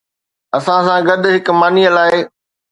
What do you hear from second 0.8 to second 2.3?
سان گڏ هڪ ماني لاء